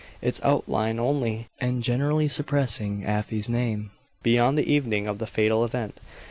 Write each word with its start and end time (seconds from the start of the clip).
Its 0.19 0.41
outline 0.43 0.97
only; 0.97 1.47
and 1.59 1.83
generously 1.83 2.27
suppressing 2.27 3.05
Afy's 3.05 3.47
name 3.47 3.91
beyond 4.23 4.57
the 4.57 4.67
evening 4.73 5.05
of 5.05 5.19
the 5.19 5.27
fatal 5.27 5.63
event. 5.63 5.99